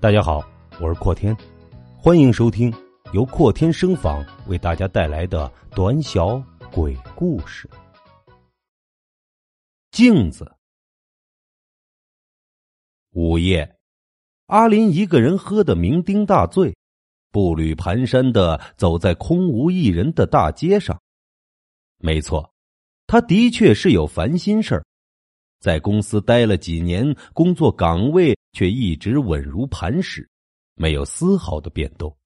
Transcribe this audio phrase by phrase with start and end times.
[0.00, 0.48] 大家好，
[0.80, 1.36] 我是阔天，
[1.96, 2.72] 欢迎收听
[3.12, 6.40] 由阔天声访为大家带来的短小
[6.70, 7.68] 鬼故事。
[9.90, 10.48] 镜子。
[13.10, 13.76] 午夜，
[14.46, 16.72] 阿林一个人喝得酩酊大醉，
[17.32, 20.96] 步履蹒跚的走在空无一人的大街上。
[21.96, 22.48] 没错，
[23.08, 24.84] 他的确是有烦心事儿。
[25.58, 30.28] 在公司待了几年，工作岗位却一直稳如磐石，
[30.74, 32.16] 没有丝毫的变动，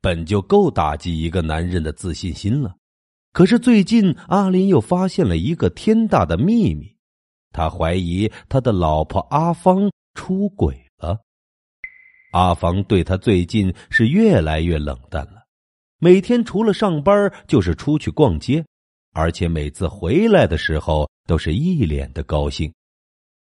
[0.00, 2.74] 本就够打击一个男人的自信心了。
[3.32, 6.96] 可是最近，阿林又发现了一个天大的秘密，
[7.52, 11.20] 他怀疑他的老婆阿芳出轨了。
[12.32, 15.44] 阿芳对他最近是越来越冷淡了，
[15.98, 18.64] 每天除了上班就是出去逛街。
[19.12, 22.70] 而且每次回来的时候都是一脸的高兴。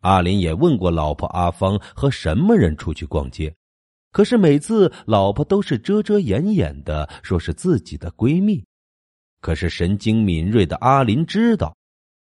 [0.00, 3.54] 阿林也问过老婆阿芳和什么人出去逛街，
[4.12, 8.64] 可是每次老婆都是遮遮掩掩的，说是自己的闺蜜。
[9.40, 11.76] 可是神经敏锐的阿林知道，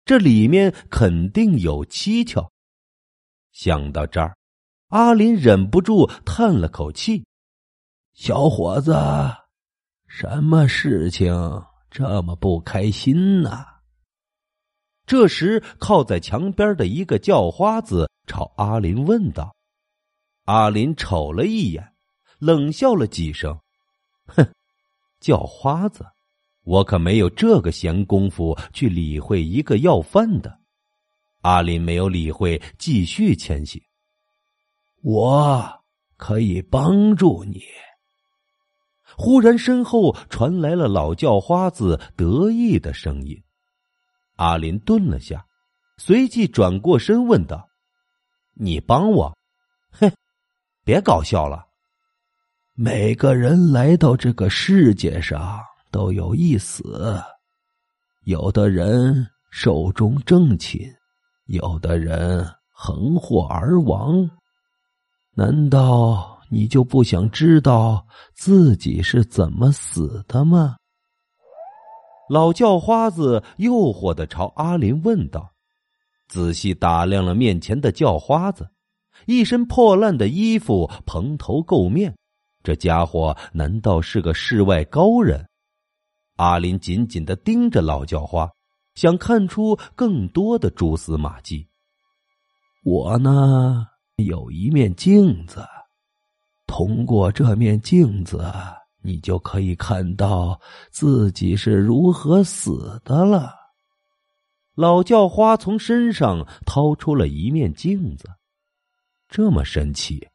[0.05, 2.51] 这里面肯定有蹊跷。
[3.51, 4.35] 想到这儿，
[4.89, 7.25] 阿林忍不住叹了口气
[8.13, 8.93] ：“小伙子，
[10.07, 13.65] 什么事情？”这么不开心呢！
[15.07, 19.55] 这时，靠在墙边的一个叫花子朝阿林问道
[20.43, 21.93] ：“阿林瞅了一眼，
[22.39, 23.57] 冷笑了几声，
[24.25, 24.45] 哼，
[25.21, 26.05] 叫花子，
[26.65, 30.59] 我可没有这个闲工夫去理会一个要饭的。”
[31.41, 33.81] 阿林没有理会，继续前行。
[35.01, 35.65] 我
[36.17, 37.61] 可以帮助你。
[39.15, 43.41] 忽然，身后传来了老叫花子得意的声音。
[44.37, 45.45] 阿林顿了下，
[45.97, 47.67] 随即转过身问道
[48.55, 49.37] ：“你帮我？
[49.91, 50.11] 哼，
[50.83, 51.65] 别搞笑了。
[52.73, 55.59] 每个人来到这个世界上
[55.91, 57.21] 都有一死，
[58.23, 60.91] 有的人寿终正寝，
[61.45, 64.29] 有的人横祸而亡。
[65.35, 70.77] 难道？”你就不想知道自己是怎么死的吗？
[72.29, 75.51] 老叫花子诱惑的朝阿林问道，
[76.27, 78.69] 仔细打量了面前的叫花子，
[79.25, 82.15] 一身破烂的衣服，蓬头垢面，
[82.63, 85.47] 这家伙难道是个世外高人？
[86.35, 88.49] 阿林紧紧的盯着老叫花，
[88.95, 91.67] 想看出更多的蛛丝马迹。
[92.83, 93.87] 我呢，
[94.17, 95.65] 有一面镜子。
[96.67, 98.43] 通过这面镜子，
[99.01, 100.59] 你就可以看到
[100.89, 103.55] 自己是如何死的了。
[104.75, 108.29] 老叫花从身上掏出了一面镜子，
[109.27, 110.27] 这么神奇。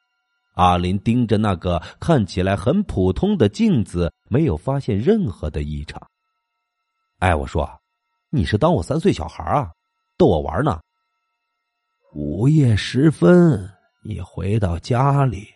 [0.55, 6.01] 阿林盯着那个看起来很普通的镜子，没有发现任何的异常。
[7.21, 7.71] 哎，我说，
[8.31, 9.71] 你是当我三岁小孩啊，
[10.19, 10.81] 逗我玩呢？
[12.15, 13.71] 午夜时分，
[14.05, 15.47] 你回到家里。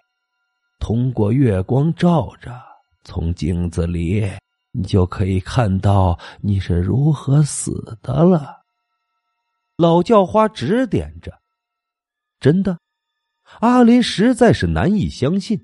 [0.78, 2.58] 通过月光照着，
[3.06, 4.28] 从镜子里，
[4.72, 8.64] 你就可以看到你是如何死的了。
[9.76, 11.32] 老叫花指点着，
[12.40, 12.76] 真的，
[13.60, 15.58] 阿林实在是难以相信。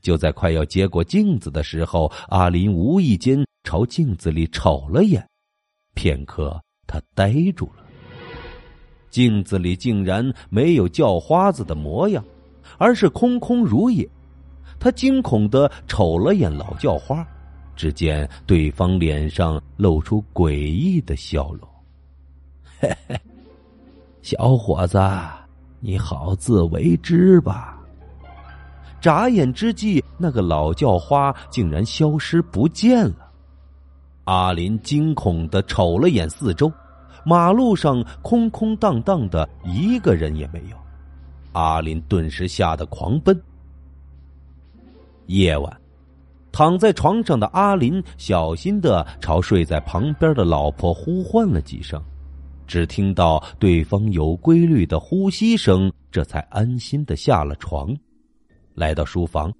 [0.00, 5.28] 就在快要接过镜子的时候，阿林无意间朝镜子里瞅了眼，
[5.94, 7.84] 片刻，他呆住了。
[9.10, 12.24] 镜子里竟然没有叫花子的模样，
[12.78, 14.08] 而是空空如也。
[14.78, 17.26] 他惊恐的瞅了眼老叫花，
[17.74, 21.68] 只见对方脸上露出诡异的笑容。
[22.78, 23.20] 嘿嘿，
[24.22, 24.98] 小伙子，
[25.80, 27.78] 你好自为之吧。
[29.00, 33.30] 眨眼之际，那个老叫花竟然消失不见了。
[34.24, 36.72] 阿林惊恐的瞅了眼四周，
[37.24, 40.76] 马路上空空荡荡的，一个人也没有。
[41.52, 43.40] 阿林顿时吓得狂奔。
[45.26, 45.80] 夜晚，
[46.52, 52.02] 躺在床上的阿林小心的朝睡在旁边的老婆呼唤了几声，
[52.66, 57.96] 只听到对方有规律的呼吸声，这才安心的下了床。
[58.74, 59.52] 来到书房，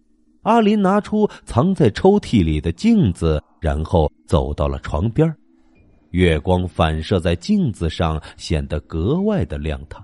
[0.43, 5.33] 阿林拿出藏在抽屉里的镜子，然后走到了床边。
[6.11, 10.03] 月光反射在镜子上，显得格外的亮堂。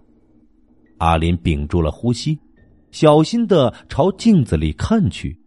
[0.99, 2.38] 阿林屏住了呼吸，
[2.91, 5.38] 小心的朝镜子里看去。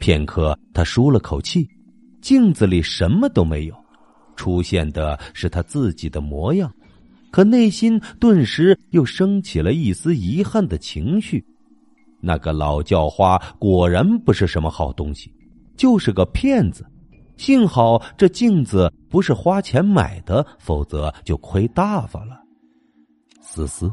[0.00, 1.68] 片刻，他舒了口气，
[2.20, 3.74] 镜子里什么都没有，
[4.34, 6.72] 出现的是他自己的模样，
[7.30, 11.44] 可内心顿时又升起了一丝遗憾的情绪。
[12.20, 15.32] 那个老叫花果然不是什么好东西，
[15.76, 16.84] 就是个骗子。
[17.36, 22.38] 幸好这镜子不是花钱买的，否则就亏大发了。
[23.40, 23.90] 嘶嘶，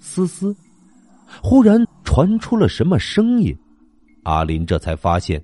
[0.00, 0.54] 嘶嘶，
[1.42, 3.56] 忽然传出了什么声音？
[4.26, 5.40] 阿林这才发现，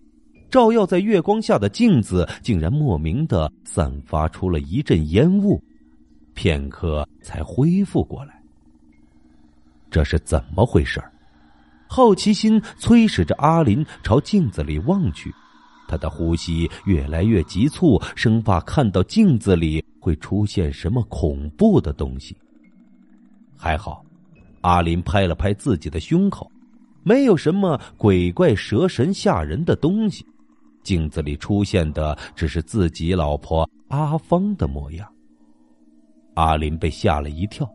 [0.50, 5.62] 照耀在月光下的镜子竟然莫名的散发出了一阵烟雾，
[6.34, 8.42] 片刻才恢复过来。
[9.88, 11.00] 这是怎么回事
[11.86, 15.32] 好奇心催使着阿林朝镜子里望去。
[15.86, 22.36] 他的呼吸越来越急促，生怕看到镜子里会出现什么恐怖的东西。
[23.56, 24.04] 还好，
[24.62, 26.50] 阿林拍了拍自己的胸口，
[27.02, 30.24] 没有什么鬼怪蛇神吓人的东西。
[30.82, 35.08] 镜子里出现的只是自己老婆阿芳的模样。
[36.34, 37.70] 阿林被吓了一跳，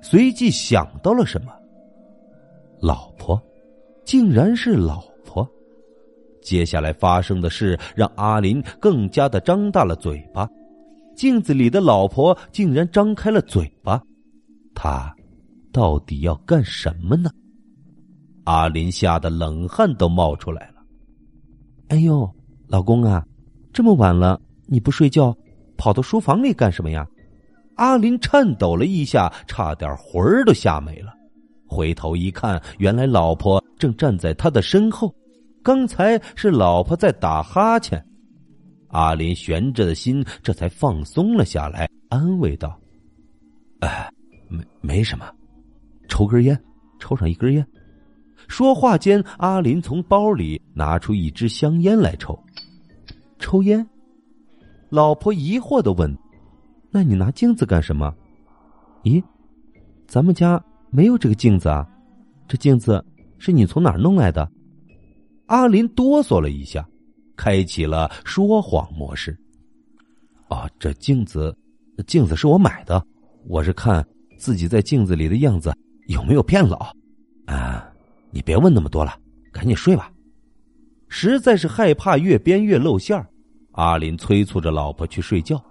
[0.00, 1.52] 随即想到了什么：
[2.80, 3.40] 老婆，
[4.04, 5.48] 竟然是老婆。
[6.42, 10.48] 接下来发生的事让阿林更加的张大了嘴巴，
[11.14, 14.02] 镜子里的老婆竟然张开了嘴巴，
[14.74, 15.14] 他
[15.70, 17.30] 到底要干什么呢？
[18.50, 20.82] 阿林吓得冷汗都冒出来了。
[21.86, 22.28] 哎呦，
[22.66, 23.24] 老公啊，
[23.72, 25.32] 这么晚了你不睡觉，
[25.76, 27.06] 跑到书房里干什么呀？
[27.76, 31.14] 阿林颤抖了一下，差点魂儿都吓没了。
[31.64, 35.14] 回头一看，原来老婆正站在他的身后。
[35.62, 38.04] 刚才是老婆在打哈欠，
[38.88, 42.76] 阿林悬着的心这才放松了下来，安慰道
[43.78, 44.10] ：“哎，
[44.48, 45.24] 没没什么，
[46.08, 46.60] 抽根烟，
[46.98, 47.64] 抽上一根烟。”
[48.48, 52.38] 说话间，阿林从包里拿出一支香烟来抽。
[53.38, 53.86] 抽烟？
[54.88, 56.16] 老婆疑惑的问
[56.90, 58.12] ：“那你拿镜子干什么
[59.04, 59.22] ？”“咦，
[60.06, 61.86] 咱们家没有这个镜子啊，
[62.48, 63.04] 这镜子
[63.38, 64.50] 是你从哪儿弄来的？”
[65.46, 66.86] 阿林哆嗦了一下，
[67.36, 69.36] 开启了说谎模式。
[70.48, 71.56] 啊，这镜子，
[72.06, 73.04] 镜子是我买的，
[73.46, 74.04] 我是看
[74.36, 75.72] 自己在镜子里的样子
[76.08, 76.92] 有没有变老。
[77.46, 77.89] 啊，
[78.30, 79.14] 你别问那么多了，
[79.52, 80.10] 赶紧睡吧。
[81.08, 83.28] 实在是害怕越编越露馅儿，
[83.72, 85.62] 阿林催促着老婆去睡觉，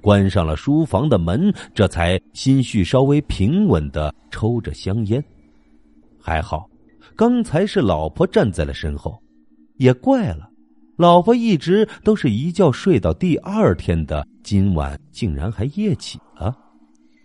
[0.00, 5.22] 关上了书房的门，这才心绪稍微平稳的抽着香烟。
[6.20, 6.68] 还好。
[7.14, 9.22] 刚才是老婆站在了身后，
[9.76, 10.48] 也怪了，
[10.96, 16.56] 老婆一直都是一觉睡到第二天的，今晚竟然还夜起了，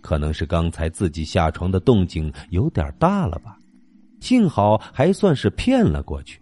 [0.02, 3.57] 可能是刚才自己下床的动静有点大了吧，
[4.20, 6.40] 幸好还算是骗了过去。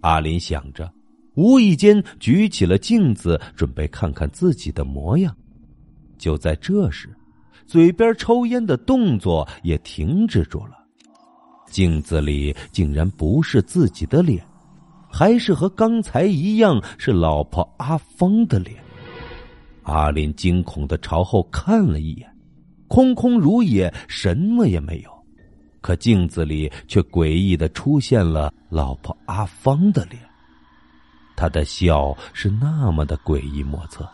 [0.00, 0.92] 阿林想着，
[1.34, 5.34] 无意间举起了镜子，准备看看自己的模样。
[6.18, 7.08] 就在这时，
[7.66, 10.72] 嘴边抽烟的动作也停止住了。
[11.68, 14.44] 镜子里竟然不是自己的脸，
[15.10, 18.76] 还是和刚才一样是老婆阿芳的脸。
[19.82, 22.28] 阿林惊恐的朝后看了一眼，
[22.88, 25.15] 空空如也，什么也没有。
[25.86, 30.20] 可镜子里却诡异的出现了老婆阿芳的脸，
[31.36, 34.04] 她的笑是那么的诡异莫测，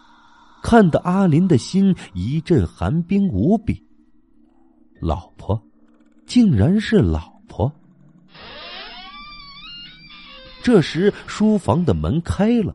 [0.63, 3.83] 看得阿林的心一阵寒冰无比。
[5.01, 5.59] 老婆，
[6.27, 7.33] 竟然是老。
[7.49, 7.73] 婆，
[10.63, 12.75] 这时书房的门开了，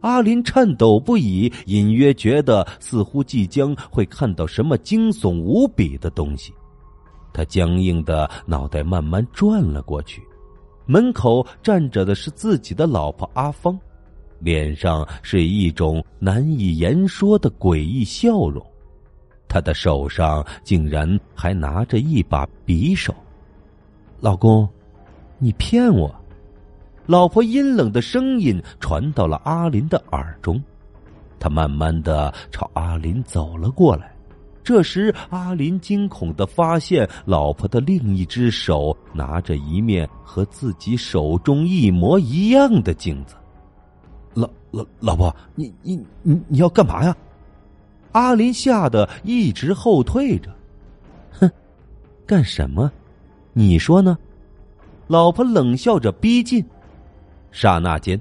[0.00, 6.54] 阿林颤抖不已，隐约觉得似乎即将会看到什么惊悚无比的东西。
[7.32, 10.22] 他僵硬的脑袋慢慢转了过去，
[10.86, 13.78] 门口站着的是自己的老婆阿芳，
[14.38, 18.64] 脸上是一种难以言说的诡异笑容，
[19.48, 23.14] 他的手上竟然还拿着一把匕首。
[24.18, 24.68] 老公，
[25.38, 26.14] 你骗我！
[27.06, 30.62] 老婆阴冷的声音传到了阿林的耳中，
[31.38, 34.09] 他慢慢的朝阿林走了过来。
[34.62, 43.34] 这时，阿林惊恐的发现，老婆的另一只手拿着一面和自己手中一模一样的镜子。
[44.34, 47.16] 老老老婆，你你你你要干嘛呀？
[48.12, 50.54] 阿林吓得一直后退着。
[51.30, 51.50] 哼，
[52.26, 52.90] 干什么？
[53.52, 54.16] 你说呢？
[55.08, 56.64] 老婆冷笑着逼近，
[57.50, 58.20] 刹那间，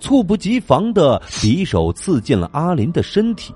[0.00, 3.54] 猝不及防的匕首刺进了阿林的身体，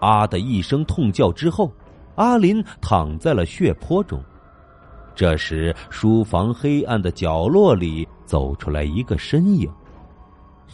[0.00, 1.72] 啊的一声痛叫之后，
[2.16, 4.22] 阿林躺在了血泊中。
[5.14, 9.70] 这时，书房黑暗的角落里走出来一个身影。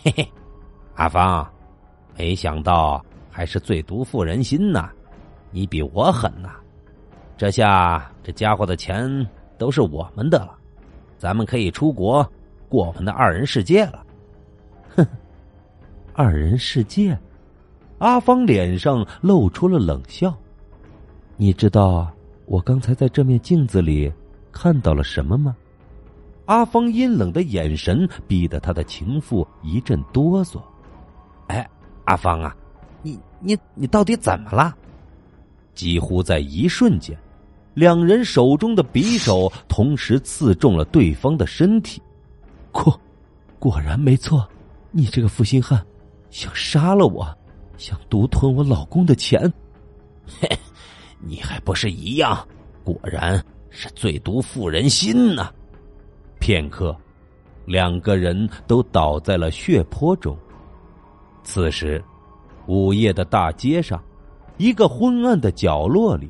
[0.02, 0.32] 嘿嘿，
[0.94, 1.48] 阿芳，
[2.16, 4.90] 没想到还是最毒妇人心呐！
[5.50, 6.50] 你比我狠呐！
[7.36, 9.26] 这下这家伙的钱。
[9.58, 10.56] 都是我们的了，
[11.18, 12.26] 咱们可以出国
[12.66, 14.02] 过我们的二人世界了。
[14.96, 15.06] 哼，
[16.14, 17.14] 二人世界。
[18.00, 20.34] 阿芳脸上露出了冷笑。
[21.36, 22.10] 你知道
[22.46, 24.10] 我刚才在这面镜子里
[24.50, 25.54] 看到了什么吗？
[26.46, 30.58] 阿芳阴冷的眼神逼得他的情妇一阵哆嗦。
[31.48, 31.68] 哎，
[32.06, 32.56] 阿芳啊，
[33.02, 34.74] 你你你到底怎么了？
[35.74, 37.14] 几乎在一瞬间，
[37.74, 42.00] 两人手中的匕首同时刺中了对方的身体。
[42.72, 42.98] 果
[43.58, 44.48] 果然没错，
[44.90, 45.84] 你这个负心汉，
[46.30, 47.36] 想杀了我。
[47.80, 49.50] 想独吞我老公的钱，
[50.38, 50.46] 嘿，
[51.18, 52.46] 你还不是一样？
[52.84, 55.50] 果然是最毒妇人心呐！
[56.38, 56.94] 片刻，
[57.64, 60.36] 两个人都倒在了血泊中。
[61.42, 62.04] 此时，
[62.66, 63.98] 午夜的大街上，
[64.58, 66.28] 一个昏暗的角落里，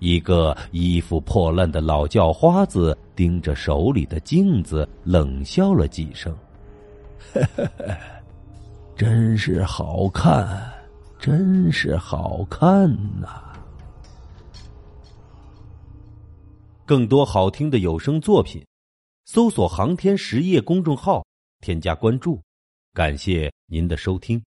[0.00, 6.36] 一个衣服破烂的老叫花子盯着手里的镜子，冷笑了几声
[8.94, 10.70] ：“真是好看。”
[11.18, 12.86] 真是好看
[13.18, 13.54] 呐！
[16.84, 18.62] 更多好听的有声作品，
[19.24, 21.24] 搜索“航天实业”公众号，
[21.60, 22.42] 添加关注，
[22.92, 24.44] 感谢您的收听。